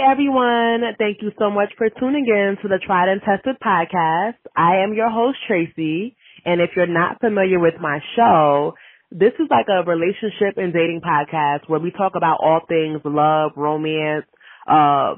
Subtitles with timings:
[0.00, 4.38] Everyone, thank you so much for tuning in to the Tried and Tested podcast.
[4.56, 8.74] I am your host Tracy, and if you're not familiar with my show,
[9.10, 13.52] this is like a relationship and dating podcast where we talk about all things love,
[13.56, 14.24] romance,
[14.70, 15.16] uh,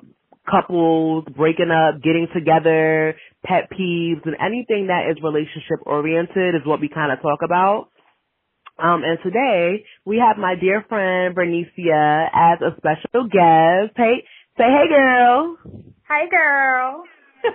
[0.50, 6.80] couples, breaking up, getting together, pet peeves, and anything that is relationship oriented is what
[6.80, 7.90] we kind of talk about.
[8.82, 13.92] Um, and today we have my dear friend Bernicia as a special guest.
[13.94, 14.24] Hey,
[14.60, 15.56] say hey girl.
[16.06, 17.04] Hi girl.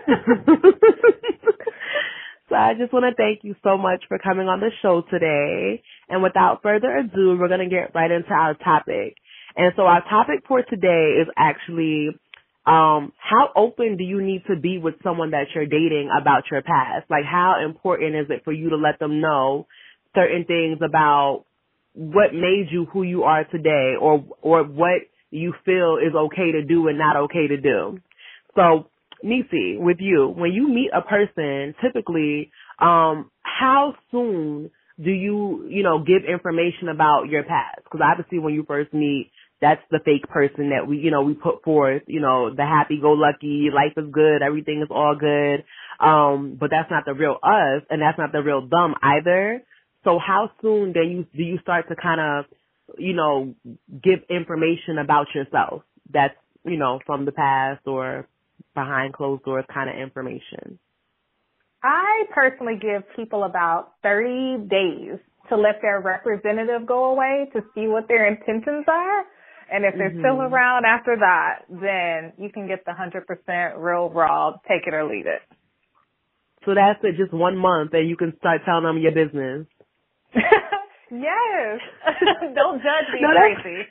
[2.49, 5.84] so I just want to thank you so much for coming on the show today.
[6.09, 9.17] And without further ado, we're going to get right into our topic.
[9.55, 12.09] And so our topic for today is actually
[12.65, 16.63] um, how open do you need to be with someone that you're dating about your
[16.63, 17.05] past?
[17.07, 19.67] Like how important is it for you to let them know
[20.15, 21.45] certain things about
[21.93, 25.01] what made you who you are today or or what
[25.31, 27.99] you feel is okay to do and not okay to do.
[28.55, 28.89] So,
[29.23, 34.70] Neicy, with you, when you meet a person, typically, um, how soon
[35.01, 37.84] do you, you know, give information about your past?
[37.84, 39.31] Because obviously when you first meet,
[39.62, 43.70] that's the fake person that we, you know, we put forth, you know, the happy-go-lucky,
[43.73, 45.63] life is good, everything is all good.
[45.99, 49.63] Um, but that's not the real us, and that's not the real them either.
[50.03, 52.46] So how soon do you do you start to kind of,
[52.98, 53.55] you know,
[54.04, 58.27] give information about yourself that's you know from the past or
[58.74, 60.79] behind closed doors kind of information?
[61.84, 65.19] I personally give people about 30 days
[65.50, 69.19] to let their representative go away to see what their intentions are.
[69.72, 70.19] And if they're mm-hmm.
[70.19, 75.06] still around after that, then you can get the 100% real raw, take it or
[75.06, 75.41] leave it.
[76.66, 79.68] So that's it, just one month and you can start telling them your business.
[81.22, 81.80] yes.
[82.56, 83.88] Don't judge me, no, Tracy.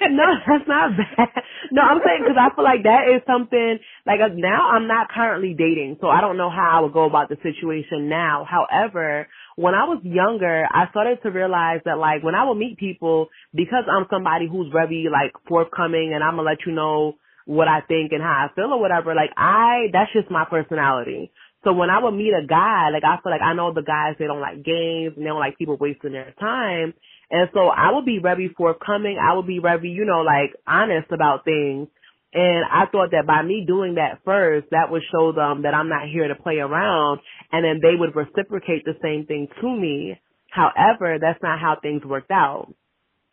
[0.14, 1.28] no, that's not bad.
[1.72, 5.08] No, I'm saying because I feel like that is something like uh, now I'm not
[5.10, 8.46] currently dating, so I don't know how I would go about the situation now.
[8.48, 12.78] However, when I was younger, I started to realize that like when I would meet
[12.78, 17.14] people, because I'm somebody who's very like forthcoming and I'm gonna let you know
[17.48, 21.32] what I think and how I feel or whatever, like I, that's just my personality.
[21.68, 24.16] So when I would meet a guy, like I feel like I know the guys
[24.18, 26.94] they don't like games and they don't like people wasting their time.
[27.30, 29.18] And so I would be very forthcoming.
[29.20, 31.88] I would be very, you know, like honest about things.
[32.32, 35.90] And I thought that by me doing that first, that would show them that I'm
[35.90, 37.20] not here to play around
[37.52, 40.18] and then they would reciprocate the same thing to me.
[40.48, 42.72] However, that's not how things worked out.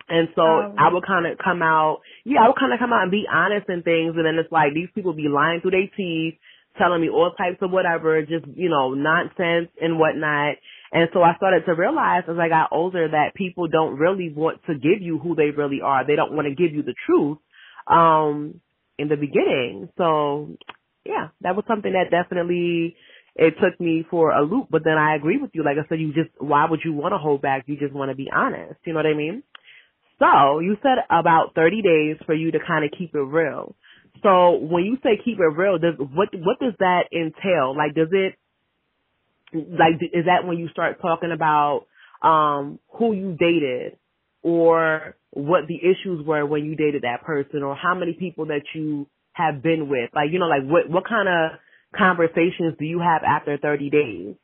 [0.09, 2.91] And so um, I would kind of come out, yeah, I would kind of come
[2.91, 4.13] out and be honest in things.
[4.17, 6.35] And then it's like these people be lying through their teeth
[6.77, 10.55] telling me all types of whatever, just, you know, nonsense and whatnot.
[10.91, 14.61] And so I started to realize as I got older that people don't really want
[14.67, 16.05] to give you who they really are.
[16.05, 17.37] They don't want to give you the truth,
[17.87, 18.61] um,
[18.97, 19.89] in the beginning.
[19.97, 20.57] So
[21.05, 22.95] yeah, that was something that definitely
[23.35, 25.63] it took me for a loop, but then I agree with you.
[25.63, 27.65] Like I said, you just, why would you want to hold back?
[27.67, 28.79] You just want to be honest.
[28.85, 29.43] You know what I mean?
[30.19, 33.75] So you said about 30 days for you to kind of keep it real.
[34.23, 37.75] So when you say keep it real, does what what does that entail?
[37.75, 38.35] Like, does it
[39.53, 41.85] like is that when you start talking about
[42.21, 43.97] um who you dated
[44.41, 48.63] or what the issues were when you dated that person or how many people that
[48.73, 50.09] you have been with?
[50.13, 51.59] Like, you know, like what what kind of
[51.97, 54.35] conversations do you have after 30 days?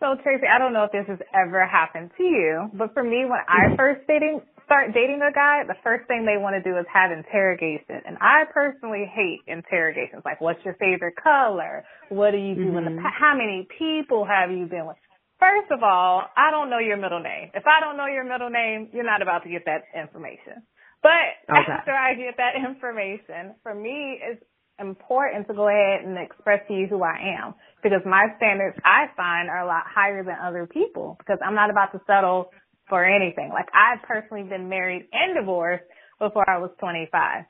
[0.00, 3.22] So Tracy, I don't know if this has ever happened to you, but for me,
[3.22, 6.76] when I first dating start dating a guy, the first thing they want to do
[6.78, 8.02] is have interrogation.
[8.06, 10.22] And I personally hate interrogations.
[10.24, 11.84] Like, what's your favorite color?
[12.08, 12.78] What do you do mm-hmm.
[12.78, 13.14] in the past?
[13.18, 14.96] How many people have you been with?
[15.38, 17.50] First of all, I don't know your middle name.
[17.54, 20.62] If I don't know your middle name, you're not about to get that information.
[21.02, 21.66] But okay.
[21.66, 24.42] after I get that information, for me, it's
[24.78, 29.06] important to go ahead and express to you who I am because my standards I
[29.16, 32.50] find are a lot higher than other people because I'm not about to settle
[32.92, 33.48] for anything.
[33.48, 35.88] Like I've personally been married and divorced
[36.20, 37.48] before I was 25.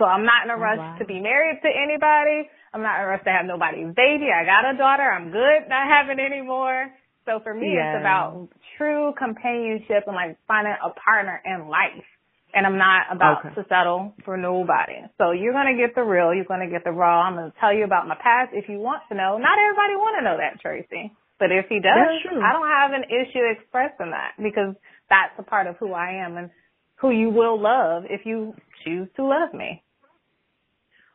[0.00, 0.96] So I'm not in a oh, rush wow.
[0.96, 2.48] to be married to anybody.
[2.72, 4.32] I'm not in a rush to have nobody's baby.
[4.32, 5.04] I got a daughter.
[5.04, 6.88] I'm good not having any more.
[7.28, 7.92] So for me, yeah.
[7.92, 8.48] it's about
[8.80, 12.08] true companionship and like finding a partner in life.
[12.56, 13.54] And I'm not about okay.
[13.60, 15.04] to settle for nobody.
[15.20, 16.32] So you're going to get the real.
[16.32, 17.28] You're going to get the raw.
[17.28, 19.36] I'm going to tell you about my past if you want to know.
[19.36, 21.12] Not everybody want to know that, Tracy.
[21.40, 24.76] But if he does, I don't have an issue expressing that because
[25.08, 26.50] that's a part of who I am and
[26.96, 28.54] who you will love if you
[28.84, 29.82] choose to love me.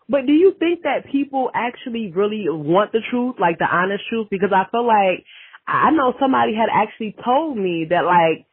[0.10, 4.27] But do you think that people actually really want the truth, like the honest truth?
[4.31, 5.24] Because I feel like
[5.68, 8.45] I know somebody had actually told me that like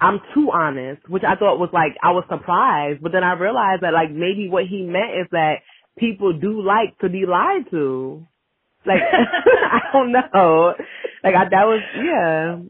[0.00, 3.82] I'm too honest, which I thought was like I was surprised, but then I realized
[3.82, 5.66] that like maybe what he meant is that
[5.98, 8.26] people do like to be lied to.
[8.86, 9.02] Like
[9.72, 10.74] I don't know.
[11.22, 12.60] Like I, that was yeah.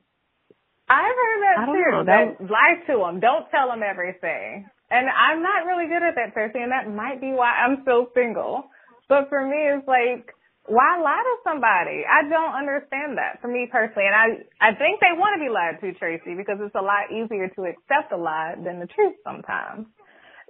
[0.88, 1.90] I've heard that I don't too.
[1.90, 3.20] know, That that- lie to them.
[3.20, 4.68] Don't tell them everything.
[4.90, 8.12] And I'm not really good at that, Cersei, and that might be why I'm so
[8.14, 8.68] single.
[9.08, 10.28] But for me, it's like,
[10.68, 12.04] why lie to somebody?
[12.04, 14.06] I don't understand that for me personally.
[14.06, 14.26] And I,
[14.60, 17.60] I think they want to be lied to, Tracy, because it's a lot easier to
[17.64, 19.88] accept a lie than the truth sometimes.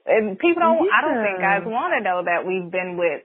[0.05, 3.23] And people don't, I don't think guys want to know that we've been with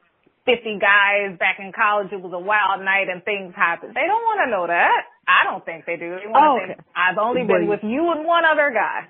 [0.57, 2.09] 50 guys back in college.
[2.11, 3.93] It was a wild night and things happened.
[3.93, 5.05] They don't want to know that.
[5.27, 6.17] I don't think they do.
[6.17, 6.79] They want to Oh, think.
[6.97, 9.05] I've only been with you and one other guy.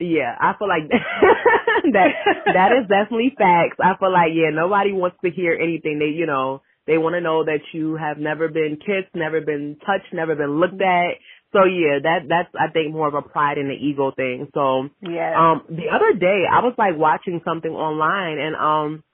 [0.00, 0.90] Yeah, I feel like
[1.94, 2.10] that
[2.46, 3.78] that is definitely facts.
[3.78, 6.00] I feel like yeah, nobody wants to hear anything.
[6.00, 9.76] They you know they want to know that you have never been kissed, never been
[9.86, 11.22] touched, never been looked at.
[11.52, 14.48] So yeah, that that's I think more of a pride and the ego thing.
[14.54, 15.38] So yeah.
[15.38, 19.04] um the other day I was like watching something online and um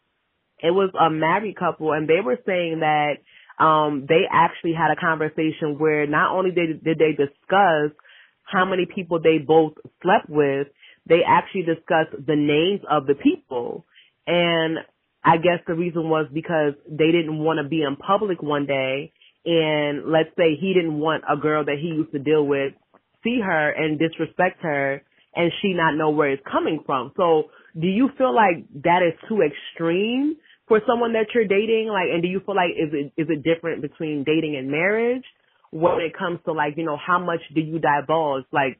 [0.60, 3.18] it was a married couple and they were saying that
[3.62, 7.92] um they actually had a conversation where not only did did they discuss
[8.50, 10.68] how many people they both slept with,
[11.06, 13.84] they actually discussed the names of the people.
[14.26, 14.78] And
[15.24, 19.12] I guess the reason was because they didn't want to be in public one day
[19.44, 22.72] and let's say he didn't want a girl that he used to deal with
[23.24, 25.02] see her and disrespect her
[25.34, 27.12] and she not know where it's coming from.
[27.16, 27.44] So
[27.78, 30.36] do you feel like that is too extreme
[30.68, 31.88] for someone that you're dating?
[31.88, 35.24] Like, and do you feel like is it is it different between dating and marriage
[35.70, 38.44] when it comes to like you know how much do you divulge?
[38.52, 38.78] Like,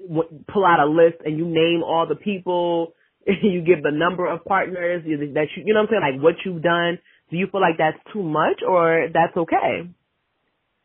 [0.00, 2.94] w- pull out a list and you name all the people.
[3.26, 6.34] You give the number of partners that you you know what I'm saying like what
[6.44, 7.00] you've done.
[7.28, 9.90] Do you feel like that's too much or that's okay?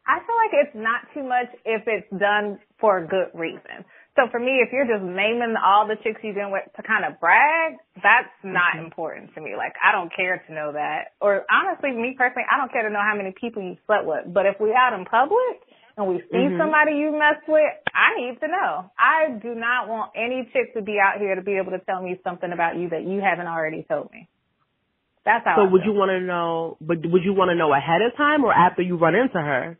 [0.07, 3.85] I feel like it's not too much if it's done for a good reason.
[4.15, 7.05] So for me, if you're just naming all the chicks you've been with to kind
[7.07, 9.55] of brag, that's not important to me.
[9.55, 11.15] Like, I don't care to know that.
[11.21, 14.27] Or honestly, me personally, I don't care to know how many people you slept with.
[14.33, 15.63] But if we out in public
[15.95, 16.57] and we see Mhm.
[16.59, 18.91] somebody you messed with, I need to know.
[18.99, 22.01] I do not want any chick to be out here to be able to tell
[22.03, 24.27] me something about you that you haven't already told me.
[25.23, 25.93] That's how So I would feel.
[25.93, 26.75] you want to know?
[26.81, 29.77] But would you want to know ahead of time or after you run into her?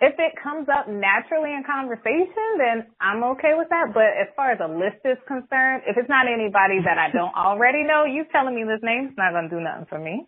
[0.00, 3.90] If it comes up naturally in conversation, then I'm okay with that.
[3.92, 7.34] But as far as a list is concerned, if it's not anybody that I don't
[7.36, 10.26] already know, you telling me this name's not gonna do nothing for me.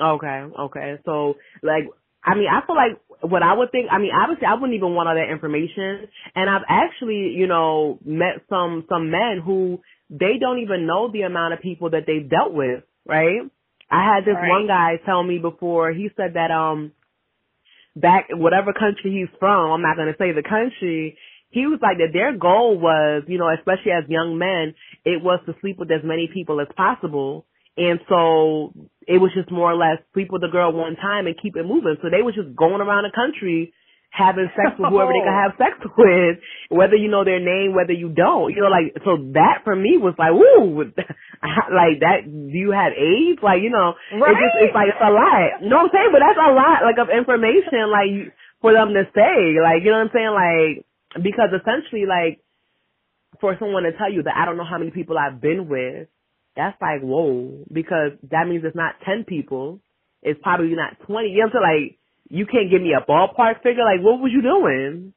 [0.00, 0.98] Okay, okay.
[1.04, 1.90] So like,
[2.24, 3.88] I mean, I feel like what I would think.
[3.90, 6.06] I mean, obviously, I wouldn't even want all that information.
[6.34, 11.22] And I've actually, you know, met some some men who they don't even know the
[11.22, 12.84] amount of people that they've dealt with.
[13.06, 13.42] Right?
[13.90, 14.48] I had this Right.
[14.48, 15.90] one guy tell me before.
[15.92, 16.92] He said that um,
[17.94, 21.16] back whatever country he's from, I'm not to say the country.
[21.50, 24.74] He was like that their goal was, you know, especially as young men,
[25.04, 27.44] it was to sleep with as many people as possible.
[27.76, 28.72] And so
[29.06, 31.64] it was just more or less sleep with the girl one time and keep it
[31.64, 31.96] moving.
[32.02, 33.72] So they was just going around the country
[34.12, 36.36] having sex with whoever they can have sex with,
[36.68, 38.52] whether you know their name, whether you don't.
[38.52, 40.84] You know, like so that for me was like, woo,
[41.72, 42.28] like that.
[42.28, 43.40] Do you have AIDS?
[43.40, 45.64] Like you know, it just it's like it's a lot.
[45.64, 46.12] You know what I'm saying?
[46.12, 49.56] But that's a lot like of information like for them to say.
[49.56, 50.34] Like you know what I'm saying?
[50.36, 50.72] Like
[51.24, 52.44] because essentially like
[53.40, 56.12] for someone to tell you that I don't know how many people I've been with,
[56.52, 59.80] that's like whoa because that means it's not ten people.
[60.20, 61.32] It's probably not twenty.
[61.32, 61.88] You know what I'm saying?
[61.88, 62.01] Like
[62.32, 63.84] you can't give me a ballpark figure.
[63.84, 65.12] Like what was you doing?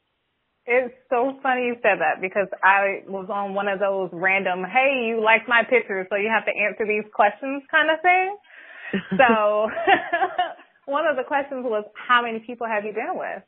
[0.67, 5.05] It's so funny you said that because I was on one of those random, hey,
[5.07, 8.35] you like my picture, so you have to answer these questions kind of thing.
[9.15, 9.71] So
[10.91, 13.43] one of the questions was, how many people have you been with?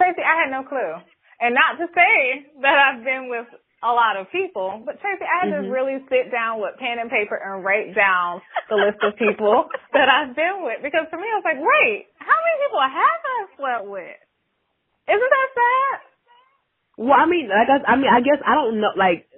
[0.00, 0.96] Tracy, I had no clue.
[1.40, 3.46] And not to say that I've been with
[3.84, 5.72] a lot of people, but Tracy, I had to Mhm.
[5.72, 8.40] really sit down with pen and paper and write down
[8.72, 10.80] the list of people that I've been with.
[10.80, 14.18] Because for me, I was like, wait, how many people have I slept with?
[15.08, 15.96] Isn't that sad?
[16.96, 18.92] Well, I mean, like I, I mean, I guess I don't know.
[18.96, 19.28] Like,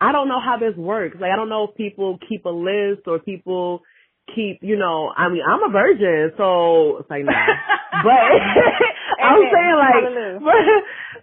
[0.00, 1.16] I don't know how this works.
[1.20, 3.82] Like, I don't know if people keep a list or people
[4.34, 5.12] keep, you know.
[5.14, 7.32] I mean, I'm a virgin, so it's like nah.
[8.04, 8.10] but
[9.24, 9.52] I'm Amen.
[9.52, 10.40] saying like,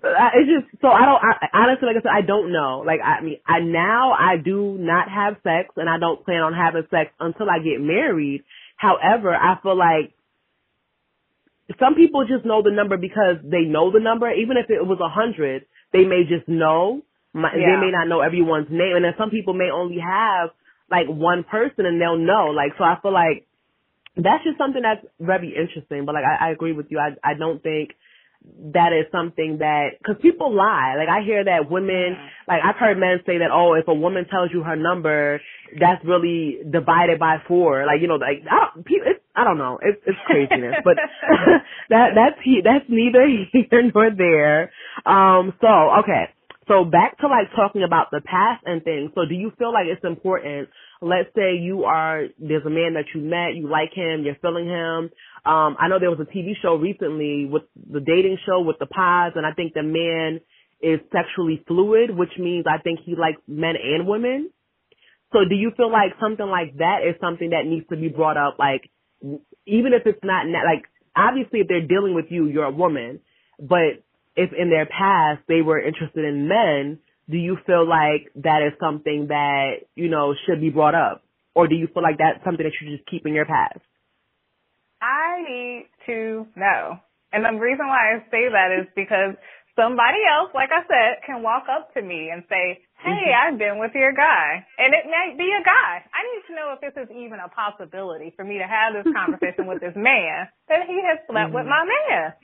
[0.01, 1.21] but uh, it's just so I don't.
[1.23, 2.83] I, honestly, like I said, I don't know.
[2.85, 6.53] Like, I mean, I now I do not have sex, and I don't plan on
[6.53, 8.43] having sex until I get married.
[8.77, 10.13] However, I feel like
[11.79, 14.31] some people just know the number because they know the number.
[14.31, 17.01] Even if it was a hundred, they may just know.
[17.33, 20.49] My, They may not know everyone's name, and then some people may only have
[20.89, 22.51] like one person, and they'll know.
[22.51, 23.47] Like so, I feel like
[24.17, 26.05] that's just something that's very interesting.
[26.05, 26.99] But like I, I agree with you.
[26.99, 27.91] I I don't think
[28.73, 30.95] that is something that, cause people lie.
[30.97, 32.17] Like I hear that women,
[32.47, 35.41] like I've heard men say that, oh, if a woman tells you her number,
[35.79, 37.85] that's really divided by four.
[37.85, 39.79] Like, you know, like, I don't, it's, I don't know.
[39.81, 40.97] It's, it's craziness, but
[41.89, 44.71] that, that's, that's neither here nor there.
[45.05, 46.29] Um, so, okay.
[46.67, 49.11] So back to like talking about the past and things.
[49.15, 50.69] So do you feel like it's important?
[51.01, 54.67] Let's say you are, there's a man that you met, you like him, you're feeling
[54.67, 55.09] him.
[55.43, 58.85] Um, I know there was a TV show recently with the dating show with the
[58.85, 60.41] pies and I think the man
[60.81, 64.51] is sexually fluid, which means I think he likes men and women.
[65.33, 68.37] So do you feel like something like that is something that needs to be brought
[68.37, 68.57] up?
[68.59, 68.89] Like,
[69.65, 73.21] even if it's not, like, obviously if they're dealing with you, you're a woman,
[73.59, 74.03] but
[74.35, 76.99] if in their past they were interested in men,
[77.31, 81.23] do you feel like that is something that, you know, should be brought up?
[81.55, 83.79] Or do you feel like that's something that you just keep in your past?
[85.01, 86.99] I need to know.
[87.31, 89.39] And the reason why I say that is because
[89.75, 93.33] somebody else, like I said, can walk up to me and say, Hey, mm-hmm.
[93.33, 94.61] I've been with your guy.
[94.77, 96.05] And it may be a guy.
[96.13, 99.09] I need to know if this is even a possibility for me to have this
[99.09, 101.65] conversation with this man that he has slept mm-hmm.
[101.65, 102.37] with my man.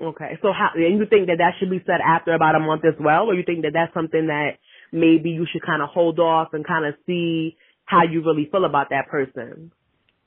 [0.00, 2.84] Okay, so how and you think that that should be said after about a month
[2.84, 4.58] as well, or you think that that's something that
[4.90, 8.64] maybe you should kind of hold off and kind of see how you really feel
[8.64, 9.70] about that person?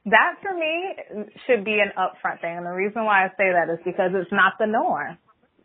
[0.05, 3.67] That for me should be an upfront thing, and the reason why I say that
[3.67, 5.17] is because it's not the norm.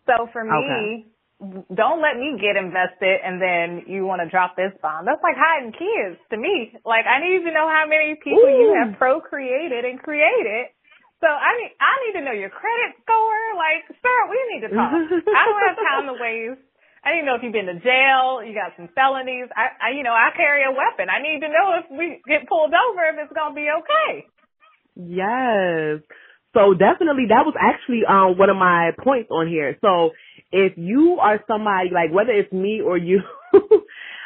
[0.06, 1.64] So for me, okay.
[1.70, 5.06] don't let me get invested and then you want to drop this bomb.
[5.06, 6.74] That's like hiding kids to me.
[6.82, 8.58] Like I need to know how many people Ooh.
[8.66, 10.74] you have procreated and created
[11.22, 13.42] so I need I need to know your credit score.
[13.54, 14.90] Like, sir, we need to talk.
[14.90, 16.66] I don't have time to waste.
[17.06, 19.46] I need to know if you've been to jail, you got some felonies.
[19.54, 21.06] I, I you know, I carry a weapon.
[21.06, 24.26] I need to know if we get pulled over if it's gonna be okay.
[24.98, 26.02] Yes.
[26.54, 29.78] So definitely that was actually um one of my points on here.
[29.78, 30.10] So
[30.50, 33.22] if you are somebody like whether it's me or you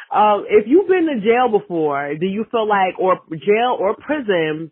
[0.09, 4.71] um if you've been to jail before, do you feel like or jail or prison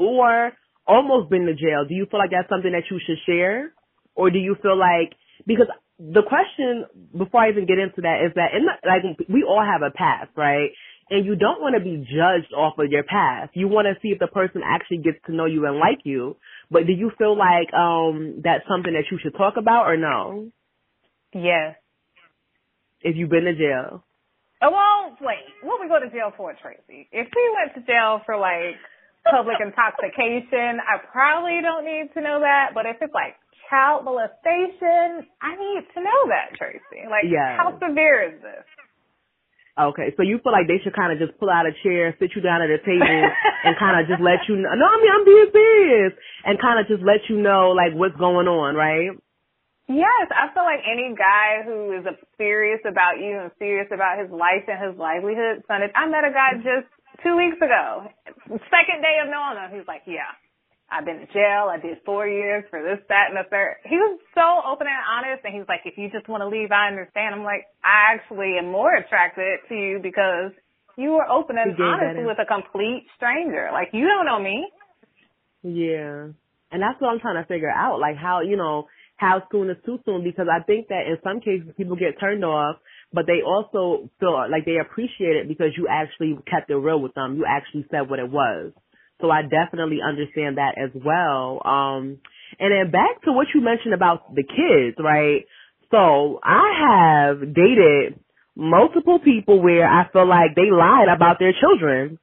[0.00, 0.52] or
[0.86, 3.72] almost been to jail, do you feel like that's something that you should share?
[4.14, 5.14] Or do you feel like,
[5.46, 6.84] because the question
[7.16, 9.90] before I even get into that is that in the, like we all have a
[9.94, 10.70] past, right?
[11.10, 13.50] And you don't want to be judged off of your past.
[13.54, 16.36] You want to see if the person actually gets to know you and like you.
[16.70, 20.50] But do you feel like um that's something that you should talk about or no?
[21.34, 21.76] Yes.
[23.02, 24.04] If you've been to jail.
[24.62, 25.44] Oh well, wait.
[25.62, 27.08] What we go to jail for, Tracy?
[27.12, 28.78] If we went to jail for like
[29.28, 32.74] public intoxication, I probably don't need to know that.
[32.74, 33.38] But if it's like
[33.70, 37.08] child molestation, I need to know that, Tracy.
[37.08, 37.56] Like, yeah.
[37.56, 38.66] how severe is this?
[39.72, 42.36] Okay, so you feel like they should kind of just pull out a chair, sit
[42.36, 43.08] you down at a table,
[43.64, 44.68] and kind of just let you know.
[44.76, 46.12] No, I mean I'm being serious,
[46.44, 49.16] and kind of just let you know like what's going on, right?
[49.88, 52.04] Yes, I feel like any guy who is
[52.36, 55.80] serious about you and serious about his life and his livelihood, son.
[55.96, 58.08] I met a guy just two weeks ago,
[58.72, 60.32] second day of knowing him, he was like, yeah,
[60.92, 61.68] I've been in jail.
[61.72, 63.80] I did four years for this, that, and the third.
[63.84, 66.72] He was so open and honest, and he's like, if you just want to leave,
[66.72, 67.34] I understand.
[67.34, 70.52] I'm like, I actually am more attracted to you because
[70.96, 73.70] you were open and honest with a complete stranger.
[73.72, 74.68] Like, you don't know me.
[75.62, 76.32] Yeah.
[76.72, 78.00] And that's what I'm trying to figure out.
[78.00, 81.40] Like, how, you know, how soon is too soon because I think that in some
[81.40, 82.76] cases people get turned off
[83.12, 87.14] but they also feel like they appreciate it because you actually kept it real with
[87.14, 87.36] them.
[87.36, 88.72] You actually said what it was.
[89.20, 91.62] So I definitely understand that as well.
[91.64, 92.18] Um,
[92.58, 95.46] and then back to what you mentioned about the kids, right?
[95.90, 98.18] So I have dated
[98.56, 102.18] multiple people where I feel like they lied about their children.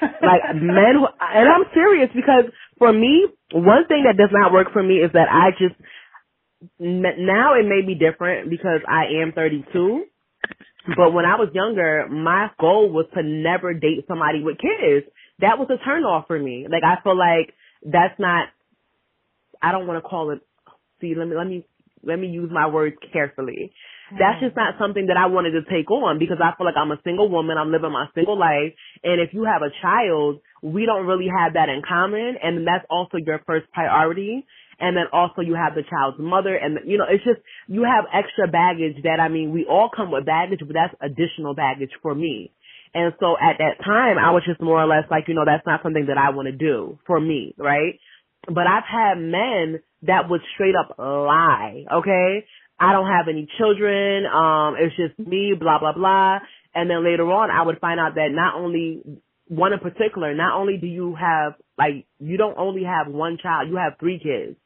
[0.00, 2.44] like men, who, and I'm serious because
[2.78, 5.74] for me, one thing that does not work for me is that I just,
[6.78, 10.04] now it may be different because I am 32
[10.96, 15.06] but when I was younger, my goal was to never date somebody with kids.
[15.40, 16.66] That was a turn off for me.
[16.70, 18.48] Like I feel like that's not
[19.62, 20.40] I don't want to call it
[21.00, 21.66] see, let me let me
[22.02, 23.72] let me use my words carefully.
[24.12, 24.60] That's just mm.
[24.60, 27.30] not something that I wanted to take on because I feel like I'm a single
[27.30, 31.28] woman, I'm living my single life, and if you have a child, we don't really
[31.28, 34.46] have that in common and that's also your first priority
[34.80, 38.04] and then also you have the child's mother and you know it's just you have
[38.12, 42.14] extra baggage that I mean we all come with baggage but that's additional baggage for
[42.14, 42.52] me.
[42.94, 45.66] And so at that time I was just more or less like you know that's
[45.66, 47.98] not something that I want to do for me, right?
[48.46, 52.44] But I've had men that would straight up lie, okay?
[52.78, 56.38] I don't have any children, um it's just me blah blah blah
[56.74, 59.02] and then later on I would find out that not only
[59.48, 63.68] one in particular, not only do you have like you don't only have one child,
[63.68, 64.56] you have three kids.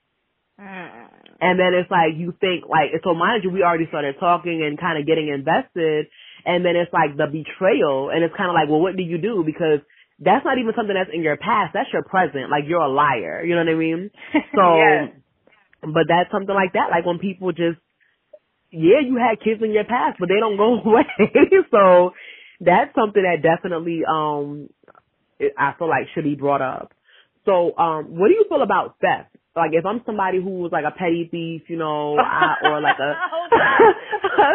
[0.59, 1.09] Mm.
[1.41, 4.79] And then it's like you think like so mind you we already started talking and
[4.79, 6.07] kind of getting invested
[6.45, 9.19] and then it's like the betrayal and it's kind of like well what do you
[9.19, 9.79] do because
[10.19, 13.45] that's not even something that's in your past that's your present like you're a liar
[13.47, 14.11] you know what I mean
[14.51, 15.15] so yes.
[15.83, 17.79] but that's something like that like when people just
[18.75, 21.07] yeah you had kids in your past but they don't go away
[21.71, 22.19] so
[22.59, 24.67] that's something that definitely um
[25.57, 26.93] I feel like should be brought up.
[27.45, 29.35] So, um, what do you feel about theft?
[29.57, 32.99] Like, if I'm somebody who was like a petty thief, you know, I, or like
[32.99, 33.11] a
[34.39, 34.51] a,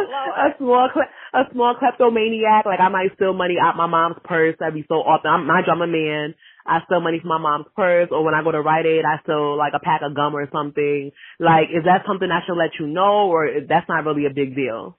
[0.47, 0.89] a small
[1.33, 4.55] a small kleptomaniac, like I might steal money out my mom's purse.
[4.59, 5.29] That'd be so often.
[5.29, 6.35] I'm, mind you, I'm a man.
[6.65, 9.21] I steal money from my mom's purse, or when I go to Rite Aid, I
[9.23, 11.11] steal like a pack of gum or something.
[11.39, 14.55] Like, is that something I should let you know, or that's not really a big
[14.55, 14.95] deal?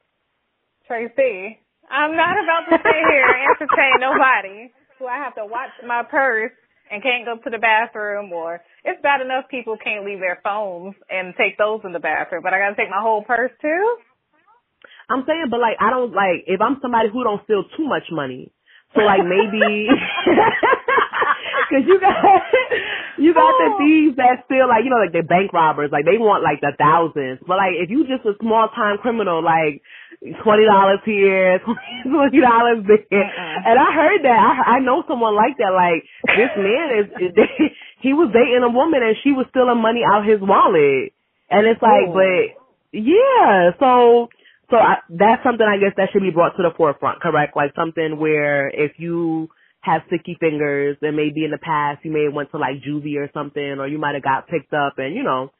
[0.86, 1.56] Tracy,
[1.88, 6.02] I'm not about to stay here and entertain nobody who I have to watch my
[6.04, 6.52] purse
[6.94, 10.94] and can't go to the bathroom or it's bad enough people can't leave their phones
[11.10, 13.96] and take those in the bathroom, but I gotta take my whole purse too?
[15.10, 18.06] I'm saying, but like I don't like if I'm somebody who don't steal too much
[18.12, 18.54] money.
[18.94, 19.90] So like maybe
[21.68, 22.16] cuz you got
[23.18, 23.78] you got the oh.
[23.78, 26.72] thieves that steal like you know like the bank robbers like they want like the
[26.78, 27.40] thousands.
[27.46, 29.82] But like if you just a small time criminal like
[30.42, 31.60] twenty dollars here,
[32.04, 33.28] twenty dollars there.
[33.64, 34.38] And I heard that.
[34.38, 35.72] I I know someone like that.
[35.72, 36.04] Like
[36.36, 37.06] this man is,
[38.04, 41.12] he was dating a woman and she was stealing money out his wallet.
[41.50, 42.16] And it's like, Ooh.
[42.16, 42.44] but
[42.92, 44.28] yeah, so
[44.70, 47.56] so I, that's something I guess that should be brought to the forefront, correct?
[47.56, 49.48] Like something where if you
[49.84, 53.20] have sticky fingers and maybe in the past you may have went to like juvie
[53.20, 55.52] or something, or you might have got picked up, and you know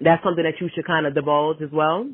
[0.00, 2.08] that's something that you should kind of divulge as well.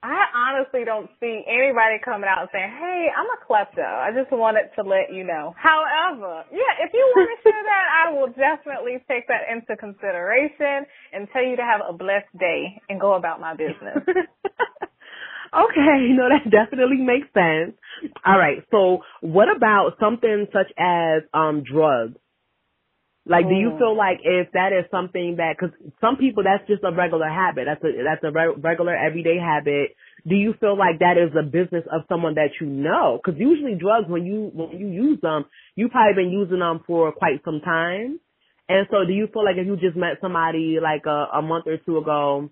[0.00, 4.30] I honestly don't see anybody coming out and saying, "Hey, I'm a klepto." I just
[4.30, 5.54] wanted to let you know.
[5.58, 10.86] However, yeah, if you want to share that, I will definitely take that into consideration
[11.12, 13.98] and tell you to have a blessed day and go about my business.
[15.52, 17.76] okay, no, that definitely makes sense.
[18.24, 22.16] All right, so what about something such as um drugs?
[23.28, 26.82] Like, do you feel like if that is something that, because some people that's just
[26.82, 29.92] a regular habit, that's a that's a re- regular everyday habit.
[30.26, 33.20] Do you feel like that is a business of someone that you know?
[33.20, 35.44] Because usually drugs, when you when you use them,
[35.76, 38.18] you probably been using them for quite some time.
[38.66, 41.66] And so, do you feel like if you just met somebody like a, a month
[41.66, 42.48] or two ago,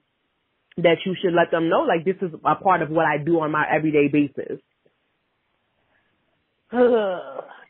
[0.78, 3.40] that you should let them know like this is a part of what I do
[3.40, 4.60] on my everyday basis?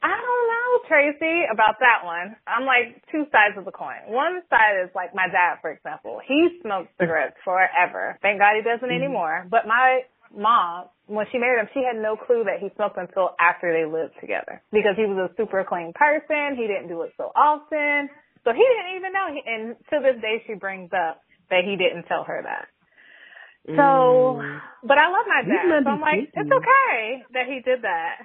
[0.07, 2.37] I don't know, Tracy, about that one.
[2.47, 4.07] I'm like two sides of the coin.
[4.09, 6.21] One side is like my dad, for example.
[6.27, 8.19] He smoked cigarettes forever.
[8.23, 9.03] Thank God he doesn't mm-hmm.
[9.03, 9.47] anymore.
[9.51, 10.03] But my
[10.35, 13.87] mom, when she married him, she had no clue that he smoked until after they
[13.87, 16.57] lived together because he was a super clean person.
[16.57, 18.11] He didn't do it so often.
[18.45, 19.27] So he didn't even know.
[19.27, 22.71] And to this day, she brings up that he didn't tell her that.
[23.67, 24.61] So, mm.
[24.87, 25.83] but I love my dad.
[25.83, 28.23] So I'm like, it's okay that he did that.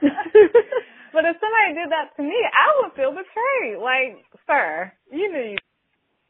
[1.12, 3.76] but if somebody did that to me, I would feel betrayed.
[3.76, 5.58] Like, sir, you knew you.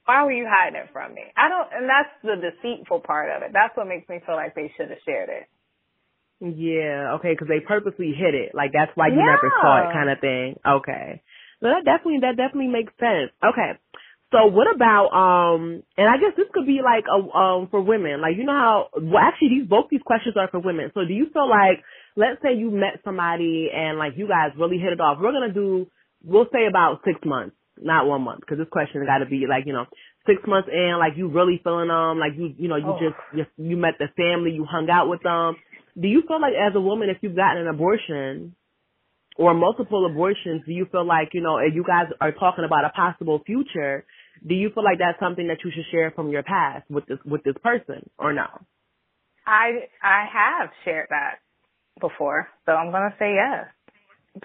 [0.04, 1.22] Why were you hiding it from me?
[1.38, 3.54] I don't, and that's the deceitful part of it.
[3.54, 5.46] That's what makes me feel like they should have shared it.
[6.42, 8.50] Yeah, okay, because they purposely hid it.
[8.50, 9.38] Like that's why you yeah.
[9.38, 10.58] never saw it, kind of thing.
[10.66, 11.22] Okay,
[11.62, 13.30] so that definitely that definitely makes sense.
[13.38, 13.78] Okay,
[14.32, 18.20] so what about um and I guess this could be like a um for women.
[18.20, 20.90] Like you know how well actually these both these questions are for women.
[20.94, 21.84] So do you feel like
[22.16, 25.18] let's say you met somebody and like you guys really hit it off.
[25.20, 25.86] We're going to do
[26.24, 29.66] we'll say about 6 months, not 1 month because this question got to be like,
[29.66, 29.86] you know,
[30.26, 32.98] 6 months in like you really feeling them, like you you know, you oh.
[32.98, 35.56] just just you met the family, you hung out with them.
[36.00, 38.56] Do you feel like as a woman if you've gotten an abortion
[39.36, 42.84] or multiple abortions, do you feel like, you know, if you guys are talking about
[42.84, 44.04] a possible future,
[44.46, 47.18] do you feel like that's something that you should share from your past with this
[47.24, 48.46] with this person or no?
[49.46, 51.40] I I have shared that
[52.00, 53.66] before, so I'm gonna say yes.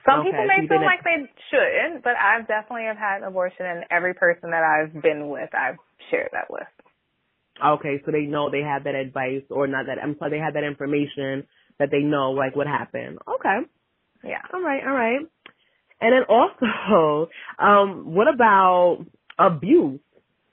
[0.06, 3.28] Some okay, people may so feel like they shouldn't, but I definitely have had an
[3.30, 5.78] abortion, and every person that I've been with, I've
[6.12, 6.68] shared that with.
[7.64, 9.98] Okay, so they know they have that advice, or not that.
[10.04, 11.48] I'm sorry, they have that information
[11.80, 13.20] that they know like what happened.
[13.40, 13.60] Okay.
[14.24, 14.42] Yeah.
[14.54, 14.84] All right.
[14.86, 15.22] All right.
[16.00, 17.30] And then also,
[17.60, 19.06] um, what about
[19.40, 20.00] abuse.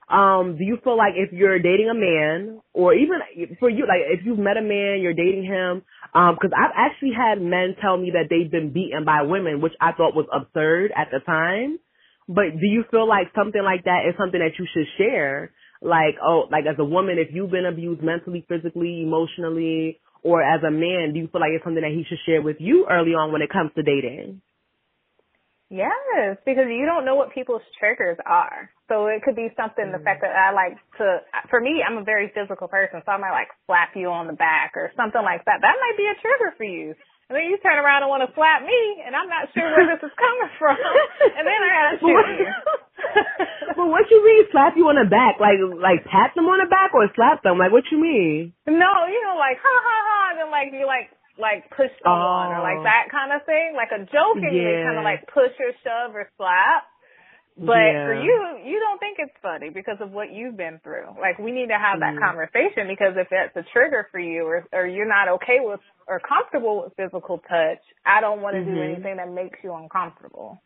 [0.09, 3.19] Um, do you feel like if you're dating a man, or even
[3.59, 5.83] for you, like if you've met a man, you're dating him,
[6.15, 9.73] um, because I've actually had men tell me that they've been beaten by women, which
[9.81, 11.79] I thought was absurd at the time.
[12.29, 15.53] But do you feel like something like that is something that you should share?
[15.81, 20.63] Like, oh, like as a woman, if you've been abused mentally, physically, emotionally, or as
[20.63, 23.13] a man, do you feel like it's something that he should share with you early
[23.13, 24.41] on when it comes to dating?
[25.71, 28.71] Yes, because you don't know what people's triggers are.
[28.89, 31.97] So it could be something, mm the fact that I like to, for me, I'm
[31.97, 35.23] a very physical person, so I might like slap you on the back or something
[35.23, 35.65] like that.
[35.65, 36.95] That might be a trigger for you.
[37.33, 39.89] And then you turn around and want to slap me, and I'm not sure where
[39.89, 40.77] this is coming from.
[41.37, 42.53] And then I gotta shoot you.
[43.81, 45.41] but what you mean slap you on the back?
[45.41, 47.57] Like like pat them on the back or slap them?
[47.57, 48.53] Like what you mean?
[48.69, 52.51] No, you know, like ha ha ha, and then like you like like push someone
[52.51, 52.57] oh.
[52.57, 52.87] or like oh.
[52.87, 54.87] that kind of thing, like a joking, yeah.
[54.87, 56.87] kind of like push or shove or slap.
[57.57, 58.07] But yeah.
[58.07, 61.15] for you, you don't think it's funny because of what you've been through.
[61.21, 62.21] Like we need to have that mm.
[62.21, 66.19] conversation because if that's a trigger for you or or you're not okay with or
[66.19, 68.75] comfortable with physical touch, I don't want to mm-hmm.
[68.75, 70.59] do anything that makes you uncomfortable.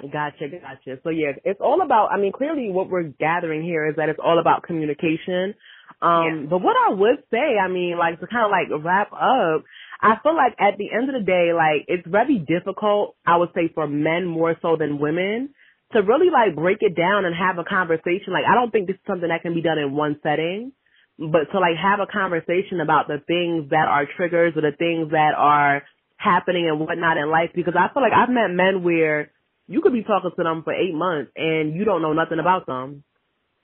[0.00, 0.98] Gotcha, gotcha.
[1.02, 4.20] So yeah, it's all about, I mean, clearly what we're gathering here is that it's
[4.22, 5.54] all about communication.
[6.02, 6.46] Um, yeah.
[6.50, 9.64] but what I would say, I mean, like to kind of like wrap up,
[10.00, 13.50] I feel like at the end of the day, like it's very difficult, I would
[13.54, 15.50] say for men more so than women
[15.92, 18.32] to really like break it down and have a conversation.
[18.32, 20.72] Like I don't think this is something that can be done in one setting,
[21.18, 25.10] but to like have a conversation about the things that are triggers or the things
[25.12, 25.82] that are
[26.16, 29.30] happening and whatnot in life because I feel like I've met men where
[29.68, 32.66] you could be talking to them for eight months and you don't know nothing about
[32.66, 33.04] them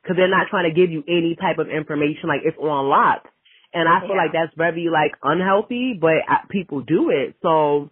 [0.03, 3.29] because they're not trying to give you any type of information like it's on lock.
[3.75, 4.23] And I feel yeah.
[4.23, 7.37] like that's very like unhealthy, but uh, people do it.
[7.43, 7.91] So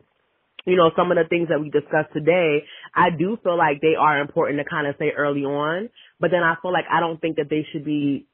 [0.66, 2.64] you know, some of the things that we discussed today,
[2.94, 5.88] I do feel like they are important to kind of say early on,
[6.18, 8.26] but then I feel like I don't think that they should be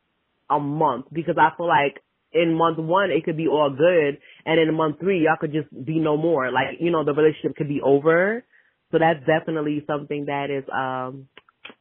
[0.51, 4.61] a month because I feel like in month one it could be all good and
[4.61, 6.51] in month three y'all could just be no more.
[6.51, 8.45] Like, you know, the relationship could be over.
[8.93, 11.29] So that's definitely something that is um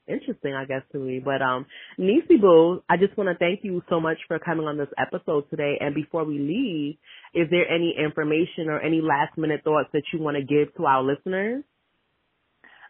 [0.07, 1.19] interesting, I guess, to me.
[1.23, 1.65] But um
[1.99, 5.49] Neicy Boo, I just want to thank you so much for coming on this episode
[5.49, 5.77] today.
[5.79, 6.97] And before we leave,
[7.33, 10.85] is there any information or any last minute thoughts that you want to give to
[10.85, 11.63] our listeners?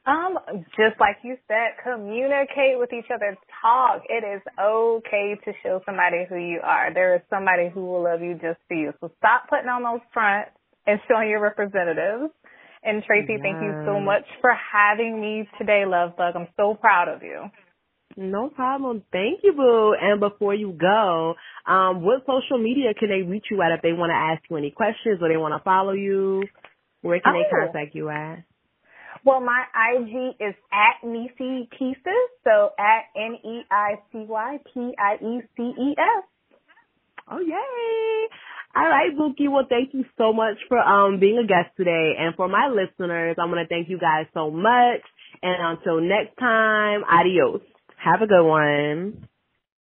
[0.05, 0.37] Um,
[0.77, 4.03] just like you said, communicate with each other, talk.
[4.07, 6.93] It is okay to show somebody who you are.
[6.93, 8.93] There is somebody who will love you just for you.
[9.01, 10.51] So stop putting on those fronts
[10.85, 12.31] and showing your representatives.
[12.85, 13.39] And Tracy, yes.
[13.41, 16.35] thank you so much for having me today, Love Bug.
[16.35, 17.49] I'm so proud of you.
[18.15, 19.03] No problem.
[19.11, 19.95] Thank you, Boo.
[19.99, 21.33] And before you go,
[21.65, 24.55] um, what social media can they reach you at if they want to ask you
[24.55, 26.43] any questions or they want to follow you?
[27.01, 27.41] Where can oh.
[27.41, 28.43] they contact you at?
[29.25, 34.93] Well, my IG is at Neicy Pieces, so at N E I C Y P
[34.99, 36.23] I E C E S.
[37.31, 38.29] Oh yay!
[38.75, 39.49] All right, Buki.
[39.49, 43.37] Well, thank you so much for um being a guest today, and for my listeners,
[43.39, 45.01] I want to thank you guys so much.
[45.41, 47.61] And until next time, adios.
[47.97, 49.27] Have a good one.